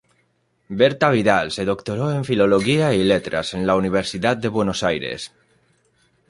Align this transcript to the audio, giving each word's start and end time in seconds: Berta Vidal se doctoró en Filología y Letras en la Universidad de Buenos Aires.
Berta 0.79 1.11
Vidal 1.11 1.51
se 1.51 1.63
doctoró 1.63 2.09
en 2.11 2.25
Filología 2.25 2.91
y 2.95 3.03
Letras 3.03 3.53
en 3.53 3.67
la 3.67 3.75
Universidad 3.75 4.35
de 4.35 4.47
Buenos 4.47 4.81
Aires. 4.81 5.31